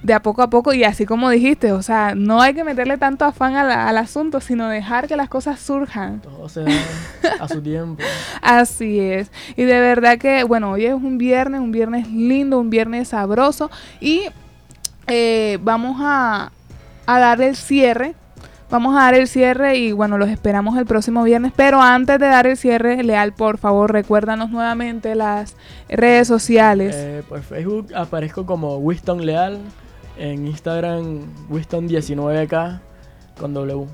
[0.02, 2.98] de a poco a poco y así como dijiste, o sea, no hay que meterle
[2.98, 6.20] tanto afán al asunto, sino dejar que las cosas surjan.
[6.20, 6.72] Todo se da
[7.40, 8.02] a su tiempo.
[8.42, 9.30] Así es.
[9.56, 13.70] Y de verdad que, bueno, hoy es un viernes, un viernes lindo, un viernes sabroso
[14.00, 14.22] y
[15.06, 16.50] eh, vamos a,
[17.06, 18.14] a dar el cierre.
[18.70, 21.52] Vamos a dar el cierre y bueno, los esperamos el próximo viernes.
[21.54, 25.56] Pero antes de dar el cierre, Leal, por favor, recuérdanos nuevamente las
[25.88, 26.94] redes sociales.
[26.96, 29.58] Eh, por Facebook aparezco como Winston Leal.
[30.16, 32.80] En Instagram, Winston19K
[33.38, 33.86] con W.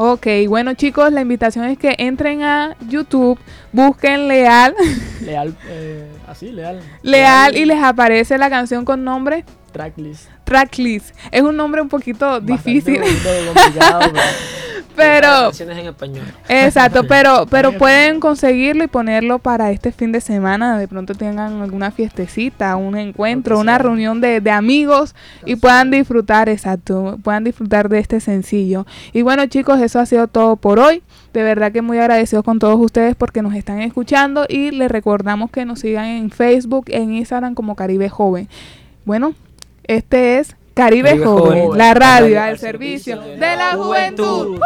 [0.00, 3.36] Ok, bueno chicos, la invitación es que entren a YouTube,
[3.72, 4.72] busquen Leal,
[5.20, 6.80] Leal, eh, así, Leal.
[7.02, 10.28] Leal y les aparece la canción con nombre Tracklist.
[10.44, 11.14] Tracklist.
[11.30, 12.98] Es un nombre un poquito difícil.
[12.98, 14.00] poquito complicado,
[14.96, 16.26] pero Canciones en español.
[16.48, 20.78] exacto, pero pero pueden conseguirlo y ponerlo para este fin de semana.
[20.78, 25.14] De pronto tengan alguna fiestecita, un encuentro, una reunión de, de amigos
[25.44, 28.86] y puedan disfrutar, exacto, puedan disfrutar de este sencillo.
[29.12, 31.02] Y bueno chicos, eso ha sido todo por hoy.
[31.32, 35.50] De verdad que muy agradecidos con todos ustedes porque nos están escuchando y les recordamos
[35.50, 38.48] que nos sigan en Facebook, en Instagram como Caribe Joven.
[39.04, 39.34] Bueno,
[39.88, 44.60] este es Caribe, Caribe Joven, Joven, la radio al servicio de la juventud.